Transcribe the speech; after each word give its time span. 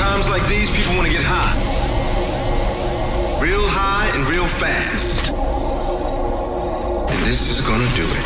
Times 0.00 0.30
like 0.30 0.46
these, 0.48 0.70
people 0.70 0.94
want 0.96 1.06
to 1.06 1.12
get 1.12 1.22
high. 1.22 1.52
Real 3.38 3.66
high 3.68 4.10
and 4.16 4.26
real 4.26 4.46
fast. 4.46 5.30
And 7.12 7.26
this 7.26 7.50
is 7.50 7.60
gonna 7.60 7.84
do 7.94 8.04
it. 8.08 8.24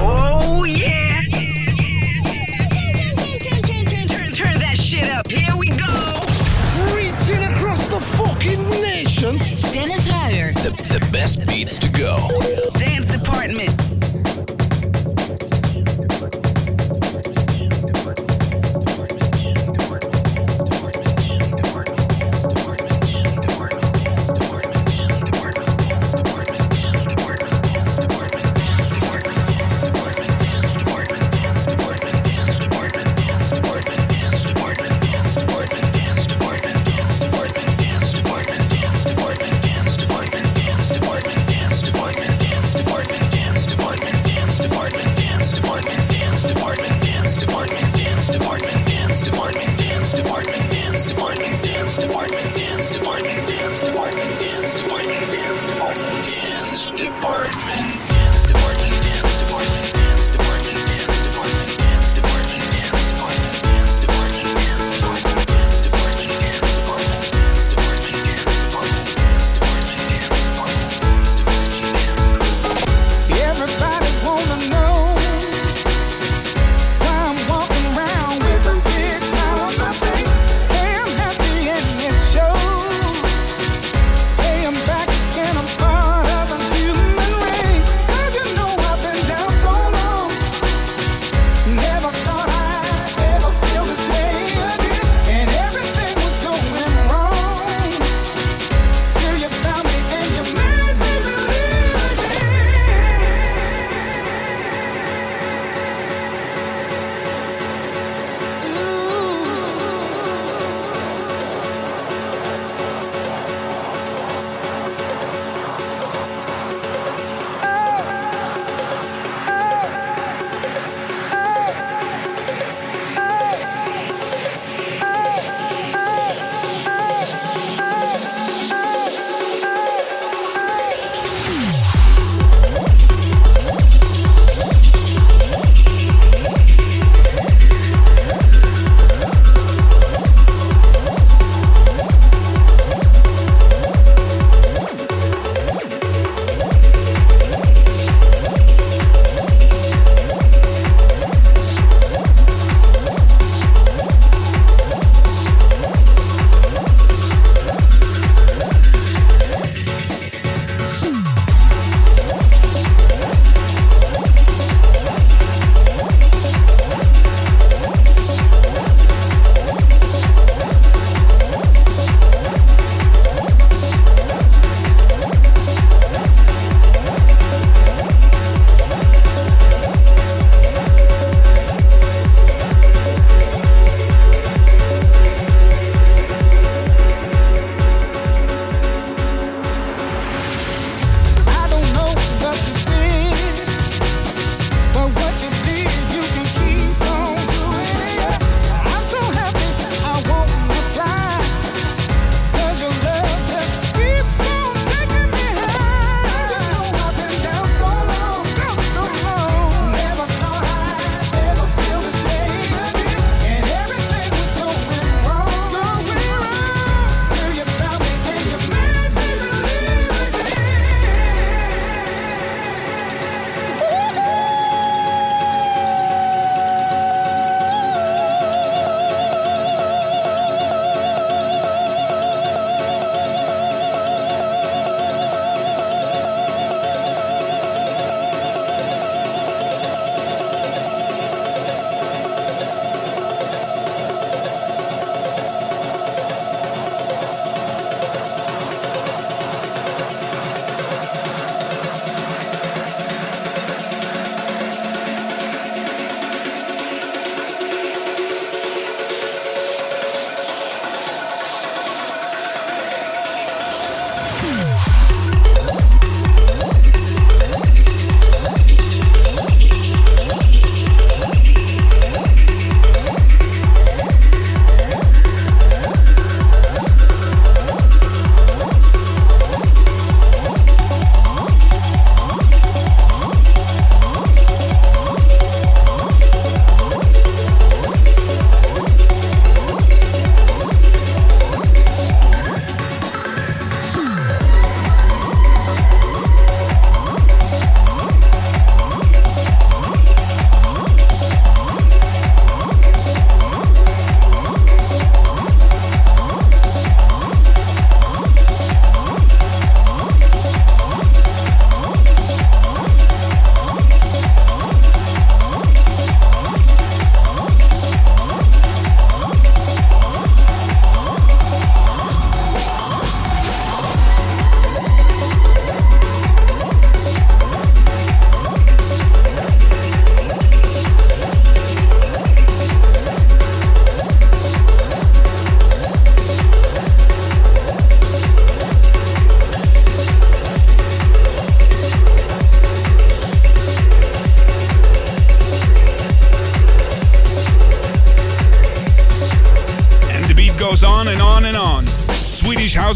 Oh 0.00 0.64
yeah! 0.64 1.20
Turn, 4.32 4.58
that 4.58 4.78
shit 4.78 5.10
up. 5.10 5.28
Here 5.30 5.54
we 5.54 5.68
go. 5.68 5.84
Reaching 6.96 7.44
across 7.52 7.88
the 7.88 8.00
fucking 8.00 8.62
nation. 8.80 9.36
Dennis 9.74 10.08
Ruyer. 10.08 10.52
The, 10.52 10.70
the 10.98 11.08
best 11.12 11.46
beats 11.46 11.76
to 11.78 11.90
go. 11.90 12.16
Dance 12.78 13.10
department. 13.10 13.95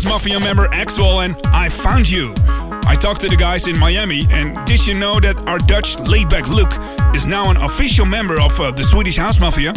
House 0.00 0.08
Mafia 0.08 0.40
member 0.40 0.66
Axwell 0.68 1.26
and 1.26 1.36
I 1.48 1.68
Found 1.68 2.08
You. 2.08 2.32
I 2.86 2.96
talked 2.98 3.20
to 3.20 3.28
the 3.28 3.36
guys 3.36 3.66
in 3.68 3.78
Miami, 3.78 4.26
and 4.30 4.56
did 4.66 4.86
you 4.86 4.94
know 4.94 5.20
that 5.20 5.36
our 5.46 5.58
Dutch 5.58 5.98
laid-back 5.98 6.48
Luke 6.48 6.72
is 7.14 7.26
now 7.26 7.50
an 7.50 7.58
official 7.58 8.06
member 8.06 8.40
of 8.40 8.58
uh, 8.58 8.70
the 8.70 8.82
Swedish 8.82 9.18
House 9.18 9.38
Mafia? 9.40 9.74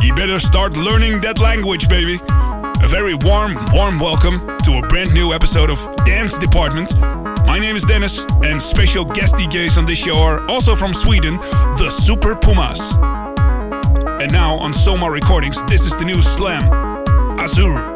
You 0.00 0.14
better 0.14 0.38
start 0.38 0.78
learning 0.78 1.20
that 1.20 1.38
language, 1.38 1.90
baby. 1.90 2.18
A 2.24 2.88
very 2.88 3.14
warm, 3.16 3.54
warm 3.70 4.00
welcome 4.00 4.40
to 4.64 4.78
a 4.78 4.88
brand 4.88 5.12
new 5.12 5.34
episode 5.34 5.68
of 5.68 5.78
Dance 6.06 6.38
Department. 6.38 6.98
My 7.44 7.58
name 7.58 7.76
is 7.76 7.82
Dennis, 7.84 8.24
and 8.44 8.62
special 8.62 9.04
guest 9.04 9.34
DJs 9.34 9.76
on 9.76 9.84
this 9.84 9.98
show 9.98 10.16
are 10.16 10.48
also 10.48 10.74
from 10.74 10.94
Sweden, 10.94 11.36
the 11.76 11.90
Superpumas. 11.92 12.80
And 14.22 14.32
now 14.32 14.54
on 14.54 14.72
Soma 14.72 15.10
Recordings, 15.10 15.62
this 15.64 15.84
is 15.84 15.94
the 15.96 16.04
new 16.06 16.22
Slam, 16.22 16.62
Azur. 17.36 17.95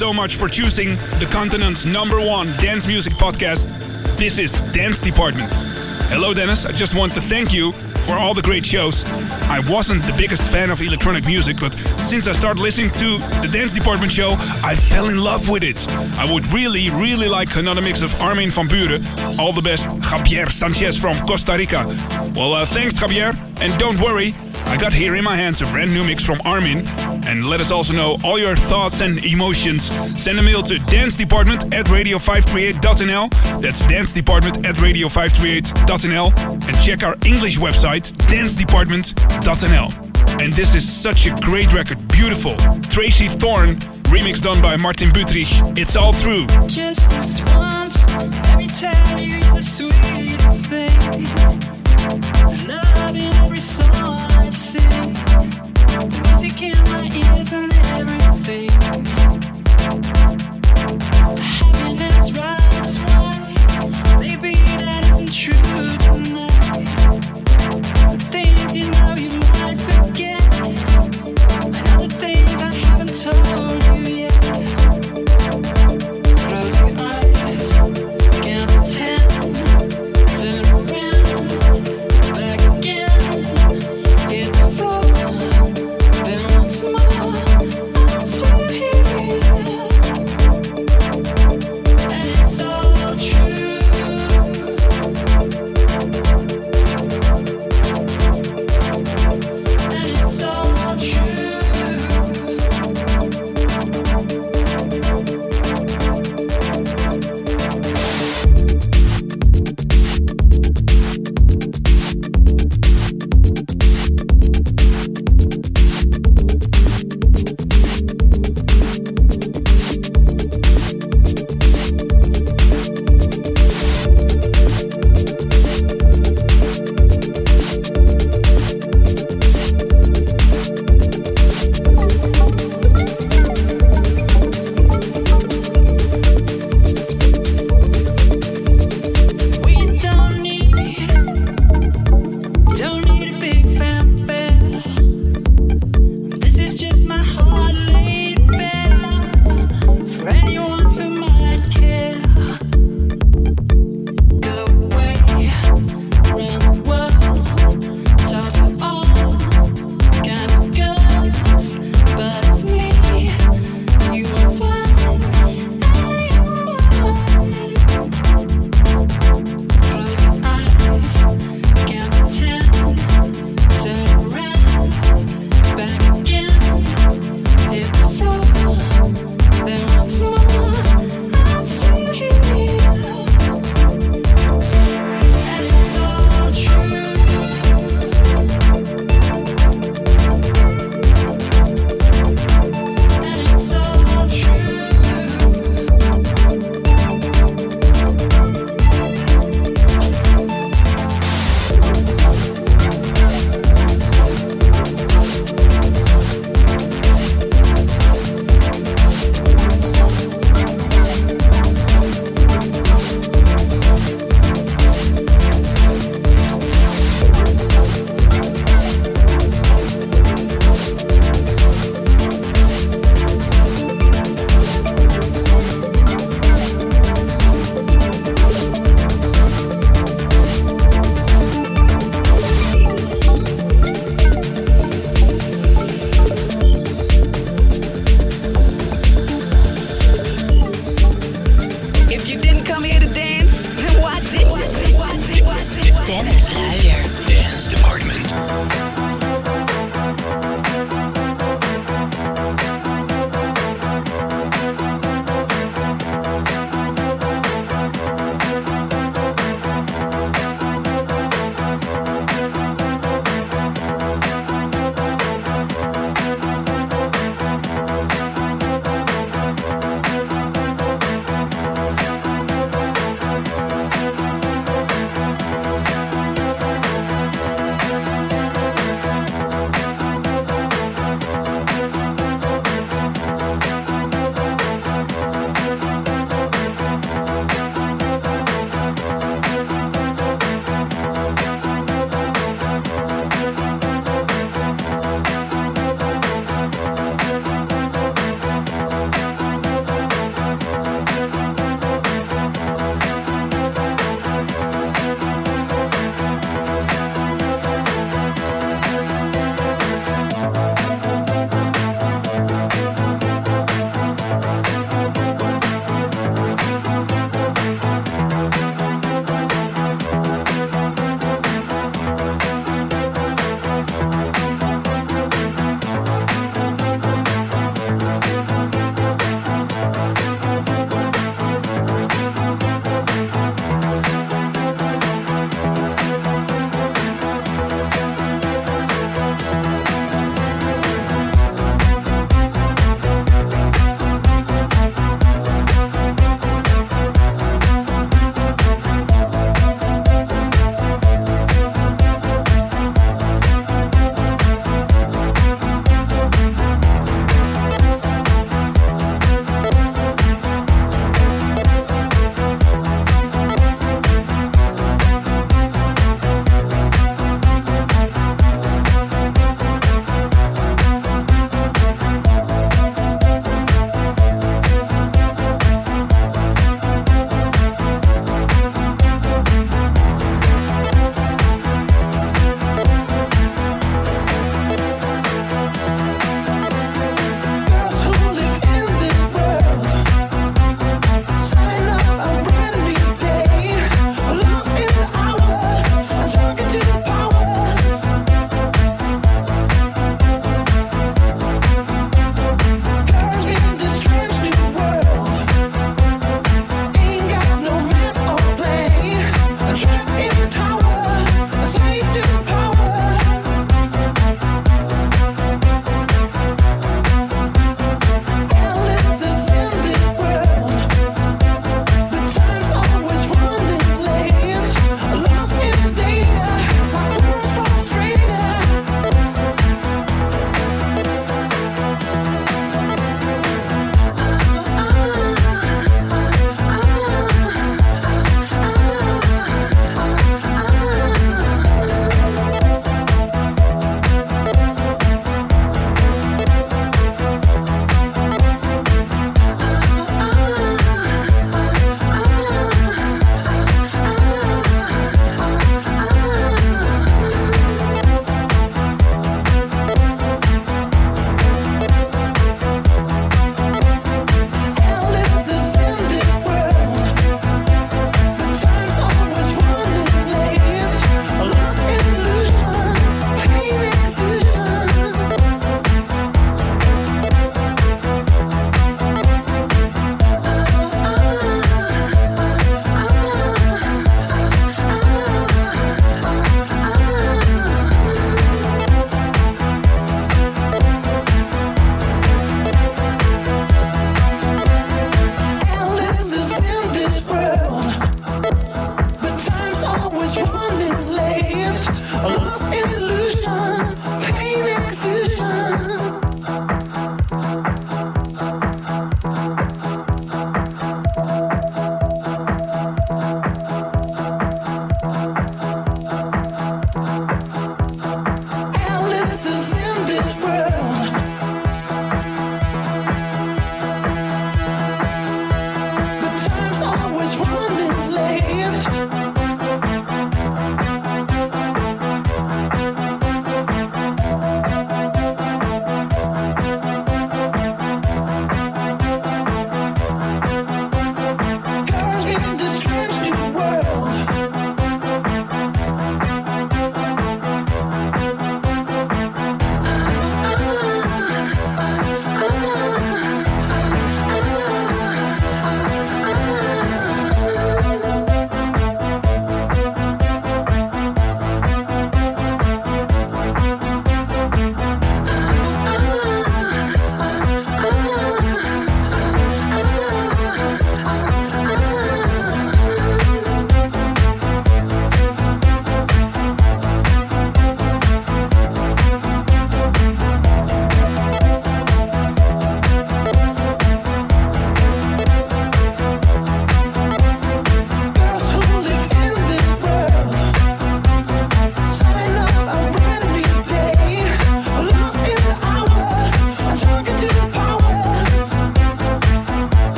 So 0.00 0.14
much 0.14 0.36
for 0.36 0.48
choosing 0.48 0.96
the 1.18 1.28
continent's 1.30 1.84
number 1.84 2.18
one 2.18 2.46
dance 2.56 2.86
music 2.86 3.12
podcast. 3.12 3.68
This 4.16 4.38
is 4.38 4.62
Dance 4.72 5.02
Department. 5.02 5.52
Hello, 6.08 6.32
Dennis. 6.32 6.64
I 6.64 6.72
just 6.72 6.96
want 6.96 7.12
to 7.12 7.20
thank 7.20 7.52
you 7.52 7.72
for 8.06 8.14
all 8.14 8.32
the 8.32 8.40
great 8.40 8.64
shows. 8.64 9.04
I 9.04 9.60
wasn't 9.68 10.02
the 10.04 10.14
biggest 10.14 10.50
fan 10.50 10.70
of 10.70 10.80
electronic 10.80 11.26
music, 11.26 11.58
but 11.60 11.78
since 12.00 12.26
I 12.26 12.32
started 12.32 12.62
listening 12.62 12.90
to 12.92 13.18
the 13.42 13.50
Dance 13.52 13.74
Department 13.74 14.10
show, 14.10 14.36
I 14.64 14.74
fell 14.74 15.10
in 15.10 15.22
love 15.22 15.50
with 15.50 15.64
it. 15.64 15.86
I 16.16 16.32
would 16.32 16.46
really, 16.46 16.88
really 16.88 17.28
like 17.28 17.54
another 17.56 17.82
mix 17.82 18.00
of 18.00 18.18
Armin 18.22 18.48
van 18.48 18.68
Buuren. 18.68 19.38
All 19.38 19.52
the 19.52 19.60
best, 19.60 19.86
Javier 19.86 20.50
Sanchez 20.50 20.96
from 20.96 21.14
Costa 21.26 21.58
Rica. 21.58 21.84
Well, 22.34 22.54
uh, 22.54 22.64
thanks, 22.64 22.98
Javier. 22.98 23.36
And 23.60 23.78
don't 23.78 24.00
worry, 24.00 24.34
I 24.64 24.78
got 24.78 24.94
here 24.94 25.14
in 25.14 25.24
my 25.24 25.36
hands 25.36 25.60
a 25.60 25.66
brand 25.66 25.92
new 25.92 26.04
mix 26.04 26.24
from 26.24 26.40
Armin. 26.46 26.86
And 27.26 27.46
let 27.46 27.60
us 27.60 27.70
also 27.70 27.92
know 27.92 28.16
all 28.24 28.38
your 28.38 28.56
thoughts 28.56 29.00
and 29.00 29.24
emotions. 29.24 29.84
Send 30.20 30.38
a 30.38 30.42
mail 30.42 30.62
to 30.62 30.74
dancedepartment 30.74 31.74
at 31.74 31.86
radio538.nl. 31.86 33.60
That's 33.60 33.82
dancedepartment 33.82 34.64
at 34.64 34.76
radio538.nl. 34.76 36.68
And 36.68 36.80
check 36.82 37.02
our 37.02 37.16
English 37.26 37.58
website, 37.58 38.12
dancedepartment.nl. 38.28 40.10
And 40.40 40.52
this 40.54 40.74
is 40.74 40.90
such 40.90 41.26
a 41.26 41.34
great 41.42 41.72
record, 41.72 41.98
beautiful. 42.08 42.56
Tracey 42.88 43.26
Thorn, 43.26 43.76
remix 44.10 44.40
done 44.40 44.62
by 44.62 44.76
Martin 44.76 45.10
Buttrich. 45.10 45.48
It's 45.76 45.96
all 45.96 46.12
true. 46.14 46.46
Just 46.66 47.08
this 47.10 47.40
once, 47.52 48.06
let 48.12 48.58
me 48.58 48.66
tell 48.68 49.20
you 49.20 49.40
the 49.54 49.62
sweetest 49.62 50.66
thing. 50.66 51.24
Love 52.66 53.16
in 53.16 53.34
every 53.34 53.58
song 53.58 54.30
I 54.32 54.50
sing, 54.50 54.82
the 54.82 55.69
music 55.98 56.62
in 56.62 56.78
my 56.84 57.10
ears 57.12 57.52
and 57.52 57.72
everything. 57.98 59.39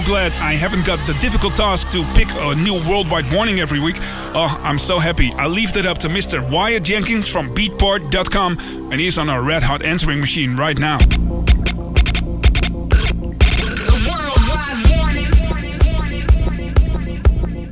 So 0.00 0.02
glad 0.02 0.32
I 0.40 0.54
haven't 0.54 0.84
got 0.84 0.98
the 1.06 1.12
difficult 1.20 1.54
task 1.54 1.92
to 1.92 2.02
pick 2.16 2.26
a 2.32 2.56
new 2.56 2.82
worldwide 2.90 3.32
warning 3.32 3.60
every 3.60 3.78
week. 3.78 3.94
Oh, 4.34 4.60
I'm 4.64 4.76
so 4.76 4.98
happy. 4.98 5.30
I 5.34 5.46
leave 5.46 5.72
that 5.74 5.86
up 5.86 5.98
to 5.98 6.08
Mr. 6.08 6.42
Wyatt 6.50 6.82
Jenkins 6.82 7.28
from 7.28 7.54
Beatport.com, 7.54 8.90
and 8.90 8.94
he's 8.94 9.18
on 9.18 9.30
our 9.30 9.40
red 9.40 9.62
hot 9.62 9.84
answering 9.84 10.18
machine 10.18 10.56
right 10.56 10.76
now. 10.76 10.98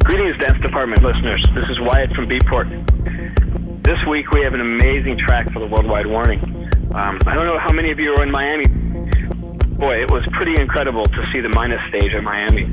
Greetings, 0.04 0.38
Dance 0.38 0.62
Department 0.62 1.02
listeners. 1.02 1.44
This 1.56 1.66
is 1.70 1.80
Wyatt 1.80 2.14
from 2.14 2.28
Beatport. 2.28 3.82
This 3.82 3.98
week 4.08 4.30
we 4.30 4.42
have 4.42 4.54
an 4.54 4.60
amazing 4.60 5.18
track 5.18 5.52
for 5.52 5.58
the 5.58 5.66
Worldwide 5.66 6.06
Warning. 6.06 6.38
Um, 6.94 7.18
I 7.26 7.34
don't 7.34 7.46
know 7.46 7.58
how 7.58 7.72
many 7.72 7.90
of 7.90 7.98
you 7.98 8.14
are 8.14 8.22
in 8.22 8.30
Miami. 8.30 8.81
Boy, 9.82 9.98
it 9.98 10.12
was 10.14 10.22
pretty 10.38 10.54
incredible 10.62 11.02
to 11.02 11.20
see 11.34 11.42
the 11.42 11.50
Minus 11.58 11.82
stage 11.90 12.14
in 12.14 12.22
Miami. 12.22 12.70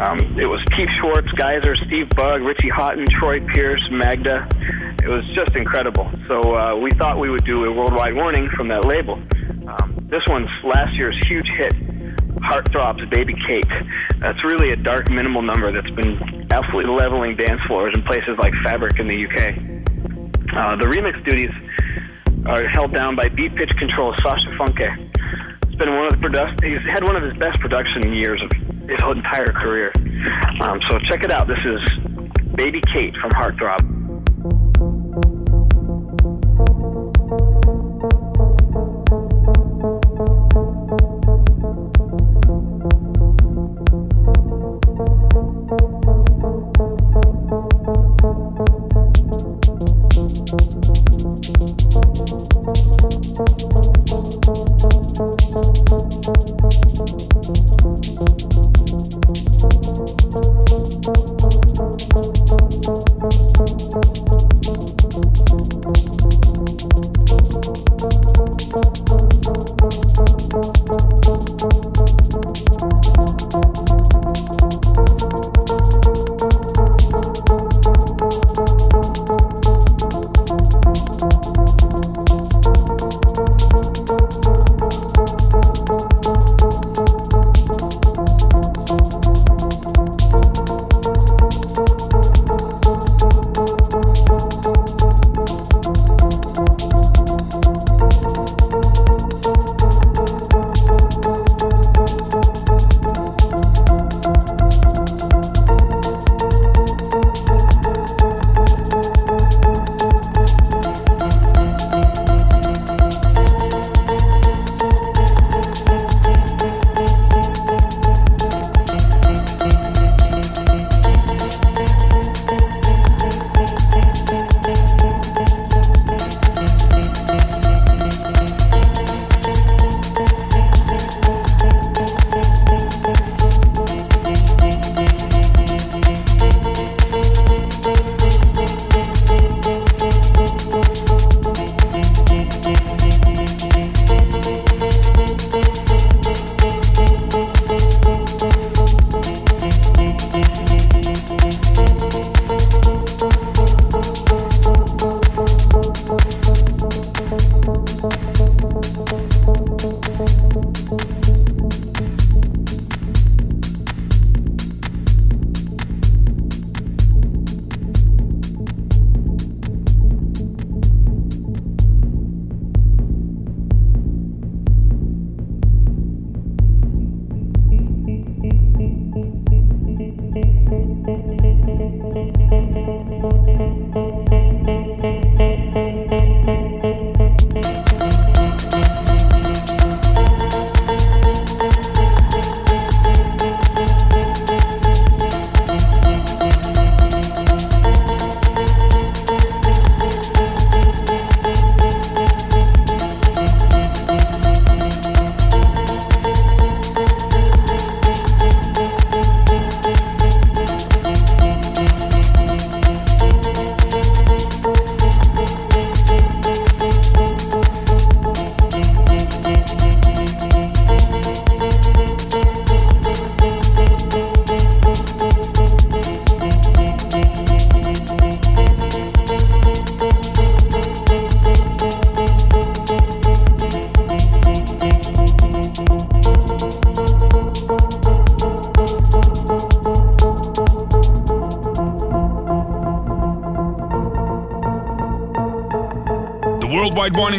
Um, 0.00 0.40
it 0.40 0.48
was 0.48 0.56
Keith 0.72 0.88
Schwartz, 0.88 1.28
Gaiser, 1.36 1.76
Steve 1.84 2.08
Bug, 2.16 2.40
Richie 2.40 2.72
Hawtin, 2.72 3.04
Troy 3.12 3.44
Pierce, 3.52 3.84
Magda. 3.92 4.48
It 5.04 5.06
was 5.06 5.20
just 5.36 5.52
incredible. 5.52 6.08
So 6.24 6.40
uh, 6.40 6.80
we 6.80 6.88
thought 6.96 7.20
we 7.20 7.28
would 7.28 7.44
do 7.44 7.68
a 7.68 7.72
Worldwide 7.76 8.16
Warning 8.16 8.48
from 8.56 8.68
that 8.68 8.88
label. 8.88 9.20
Um, 9.68 10.08
this 10.08 10.24
one's 10.32 10.48
last 10.64 10.96
year's 10.96 11.20
huge 11.28 11.44
hit, 11.60 11.76
Heartthrob's 12.40 13.04
Baby 13.12 13.36
Kate. 13.44 13.68
That's 14.24 14.40
really 14.40 14.72
a 14.72 14.80
dark, 14.80 15.12
minimal 15.12 15.42
number 15.42 15.68
that's 15.76 15.92
been 15.92 16.48
absolutely 16.48 16.96
leveling 16.96 17.36
dance 17.36 17.60
floors 17.68 17.92
in 17.92 18.00
places 18.08 18.32
like 18.40 18.56
Fabric 18.64 18.96
in 18.96 19.12
the 19.12 19.18
UK. 19.28 19.60
Uh, 20.56 20.72
the 20.80 20.88
remix 20.88 21.20
duties 21.20 21.52
are 22.48 22.66
held 22.66 22.96
down 22.96 23.14
by 23.14 23.28
BPitch 23.28 23.76
Control 23.76 24.16
Sascha 24.24 24.56
Funke. 24.56 25.12
Been 25.78 25.94
one 25.94 26.06
of 26.06 26.12
the. 26.12 26.56
He's 26.62 26.80
had 26.90 27.04
one 27.04 27.16
of 27.16 27.22
his 27.22 27.36
best 27.36 27.60
production 27.60 28.10
years 28.14 28.42
of 28.42 28.50
his 28.88 28.98
entire 29.12 29.52
career. 29.52 29.92
Um, 30.62 30.80
so 30.88 30.98
check 31.00 31.22
it 31.22 31.30
out. 31.30 31.46
This 31.48 31.58
is 31.66 31.80
Baby 32.54 32.80
Kate 32.94 33.14
from 33.20 33.30
Heartthrob. 33.32 33.95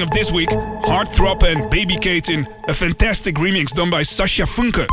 Of 0.02 0.12
this 0.12 0.32
week 0.32 0.50
Heartthrob 0.50 1.42
and 1.42 1.72
Baby 1.72 1.96
Kate 1.96 2.30
in 2.30 2.48
a 2.68 2.74
fantastic 2.74 3.36
remix 3.38 3.74
done 3.74 3.90
by 3.90 4.02
Sascha 4.02 4.46
Funke. 4.46 4.86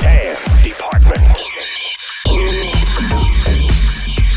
Dance 0.00 0.58
Department. 0.60 1.20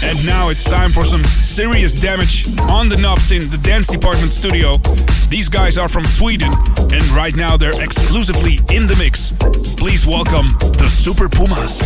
And 0.01 0.25
now 0.25 0.49
it's 0.49 0.63
time 0.63 0.91
for 0.91 1.05
some 1.05 1.23
serious 1.25 1.93
damage 1.93 2.47
on 2.71 2.89
the 2.89 2.97
knobs 2.97 3.31
in 3.31 3.47
the 3.51 3.57
Dance 3.59 3.85
Department 3.85 4.31
studio. 4.31 4.77
These 5.29 5.47
guys 5.47 5.77
are 5.77 5.89
from 5.89 6.05
Sweden 6.05 6.51
and 6.91 7.03
right 7.09 7.35
now 7.35 7.55
they're 7.55 7.83
exclusively 7.83 8.55
in 8.75 8.87
the 8.87 8.95
mix. 8.97 9.31
Please 9.77 10.07
welcome 10.07 10.57
the 10.59 10.89
Superpumas. 10.89 11.83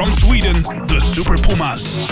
From 0.00 0.12
Sweden, 0.12 0.62
the 0.62 0.98
Superpumas. 0.98 2.09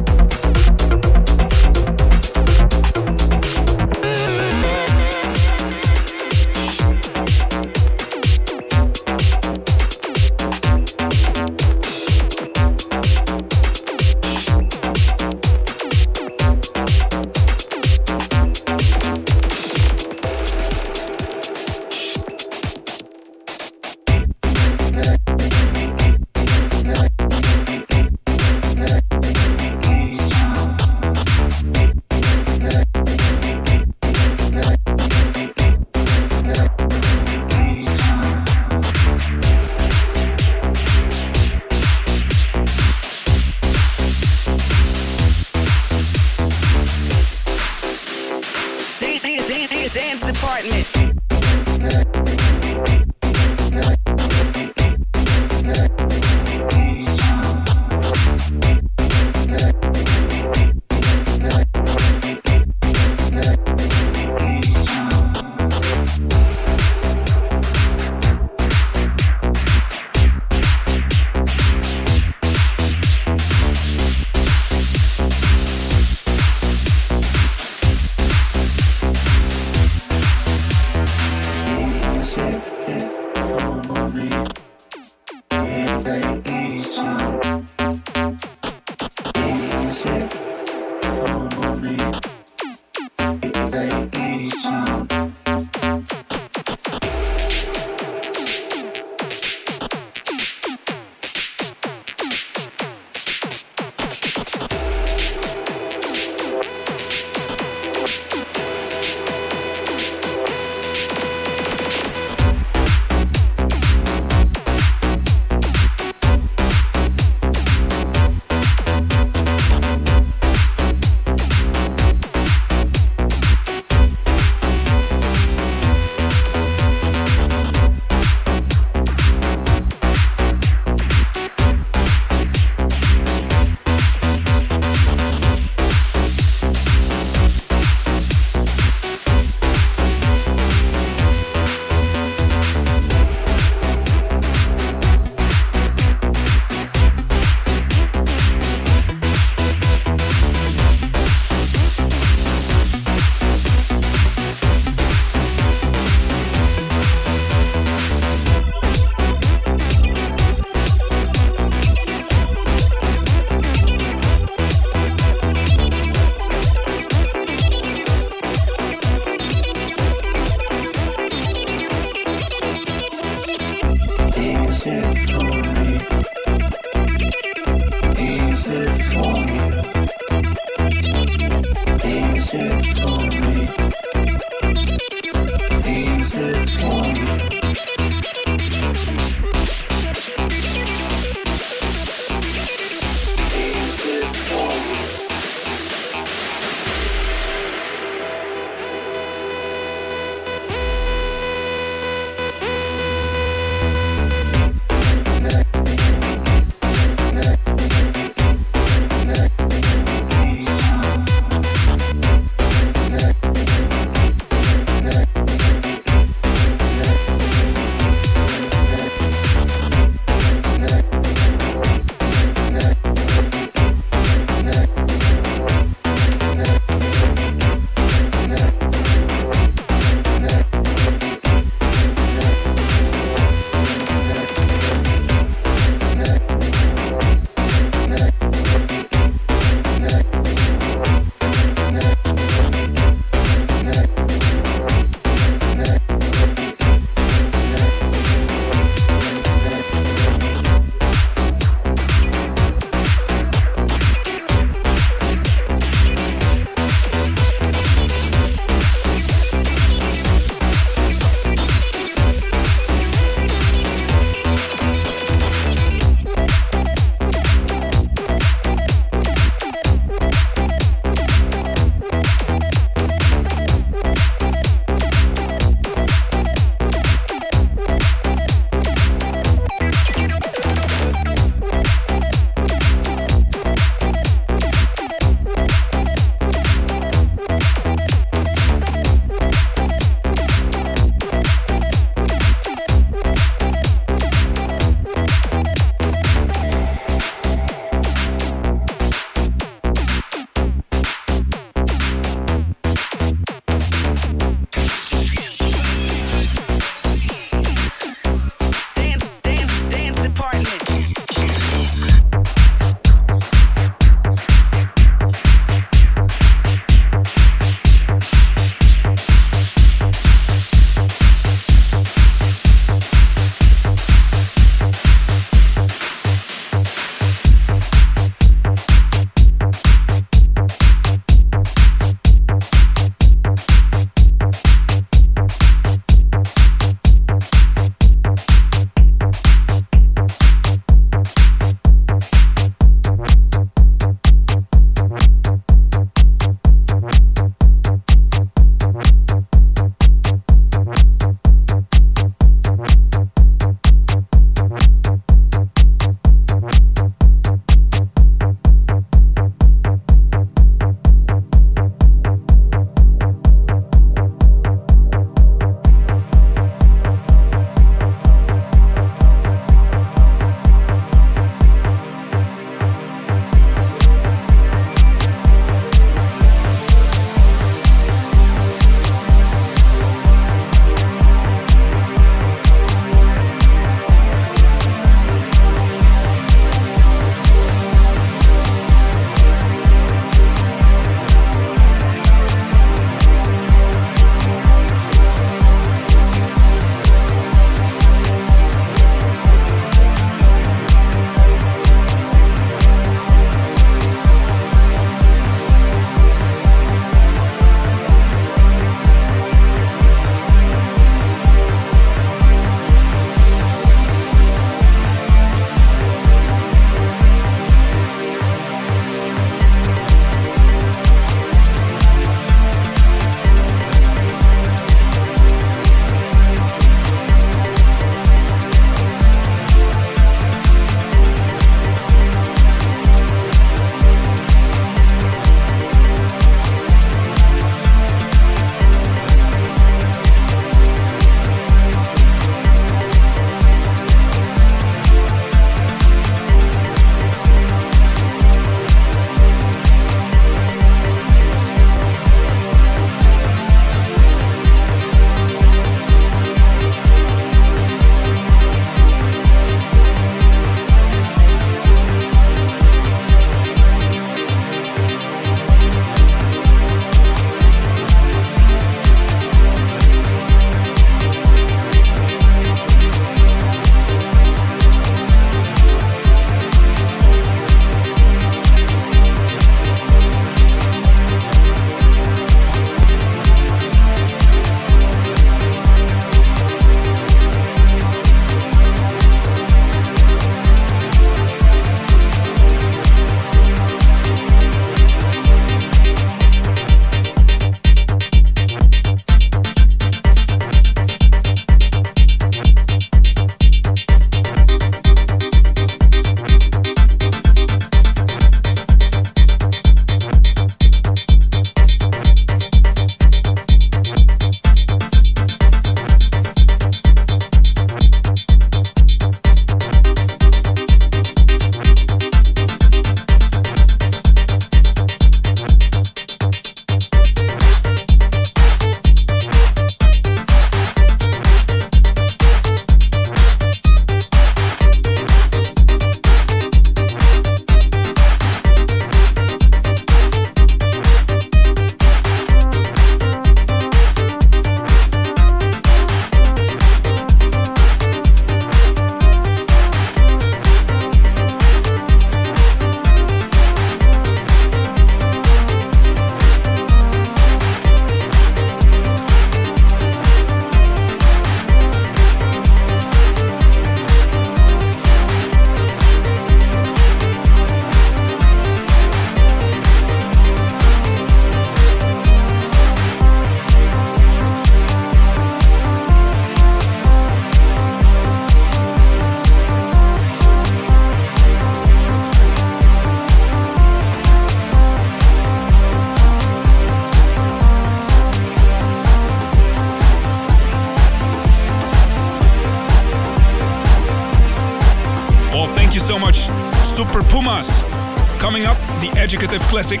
Educative 599.52 599.68
Classic. 599.70 600.00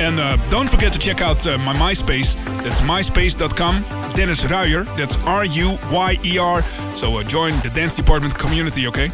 And 0.00 0.20
uh, 0.20 0.36
don't 0.50 0.70
forget 0.70 0.92
to 0.92 0.98
check 1.00 1.20
out 1.20 1.44
uh, 1.46 1.58
my 1.58 1.74
MySpace. 1.74 2.36
That's 2.62 2.80
myspace.com. 2.82 3.82
Dennis 4.14 4.48
Ruyer. 4.48 4.84
That's 4.96 5.20
R-U-Y-E-R. 5.24 6.62
So 6.94 7.18
uh, 7.18 7.24
join 7.24 7.58
the 7.60 7.70
dance 7.70 7.96
department 7.96 8.38
community, 8.38 8.86
okay? 8.86 9.10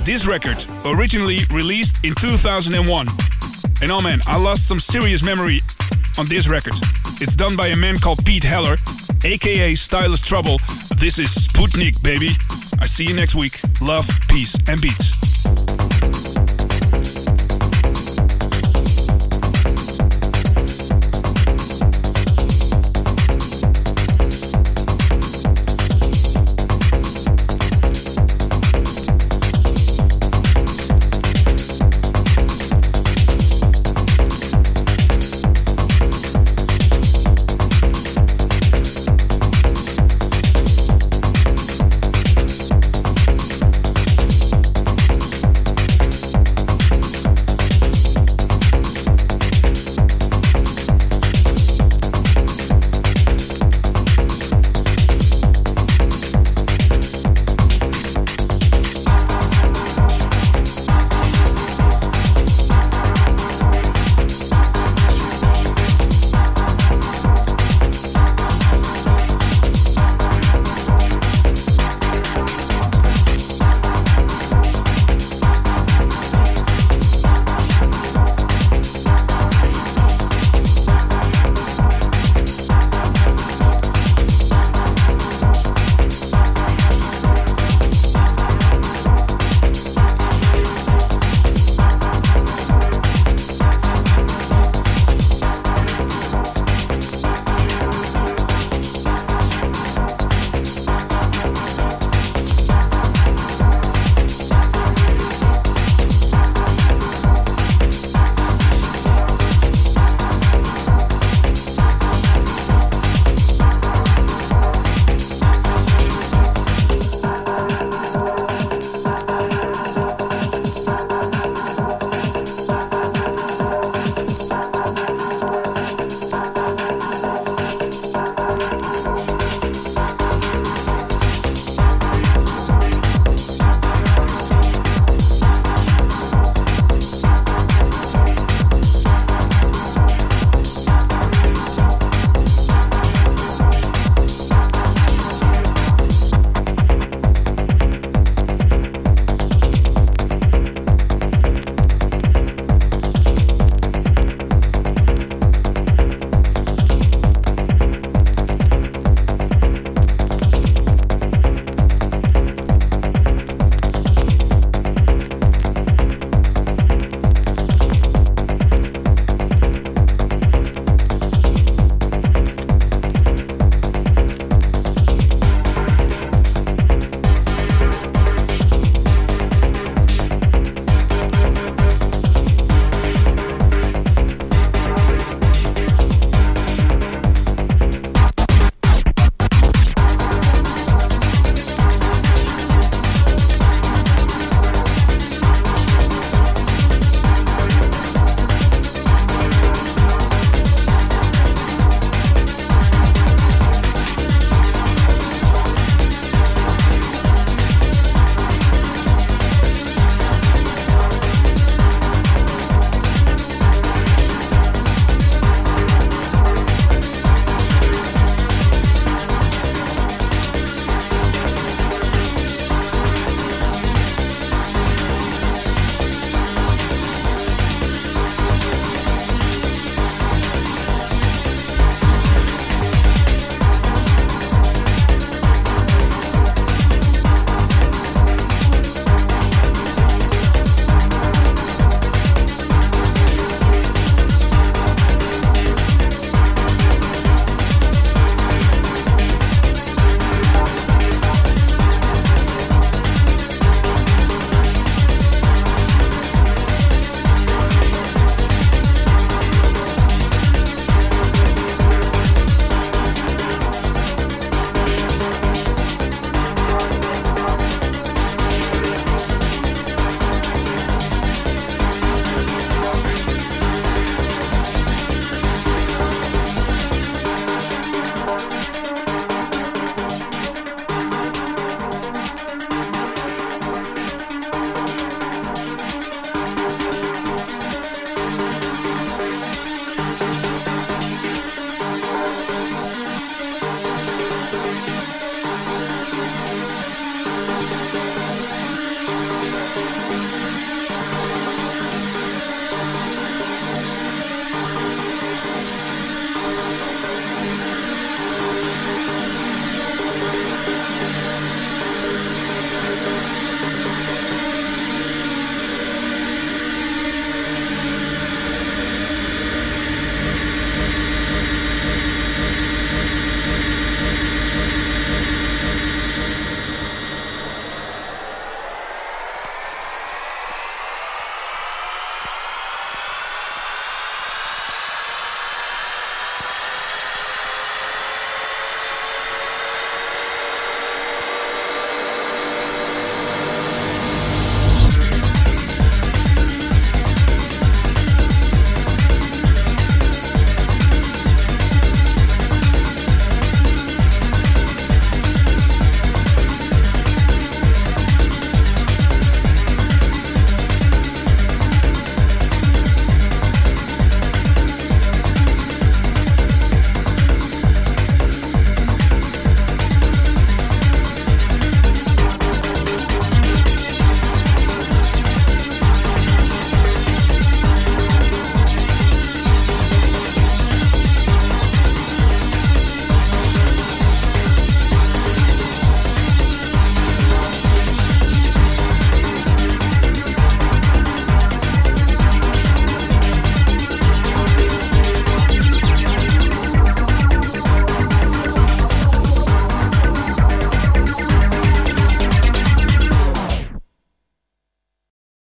This 0.00 0.26
record, 0.26 0.66
originally 0.84 1.44
released 1.50 2.04
in 2.04 2.14
2001. 2.14 3.08
And 3.80 3.90
oh 3.90 4.02
man, 4.02 4.20
I 4.26 4.38
lost 4.38 4.68
some 4.68 4.80
serious 4.80 5.22
memory 5.24 5.60
on 6.18 6.26
this 6.26 6.46
record. 6.46 6.74
It's 7.22 7.36
done 7.36 7.56
by 7.56 7.68
a 7.68 7.76
man 7.76 7.96
called 7.98 8.22
Pete 8.26 8.44
Heller, 8.44 8.76
aka 9.24 9.74
Stylus 9.74 10.20
Trouble. 10.20 10.58
This 10.96 11.18
is 11.18 11.30
Sputnik, 11.34 12.02
baby. 12.02 12.32
I 12.80 12.86
see 12.86 13.06
you 13.06 13.14
next 13.14 13.34
week. 13.34 13.60
Love, 13.80 14.08
peace, 14.28 14.58
and 14.68 14.80
beats. 14.80 15.13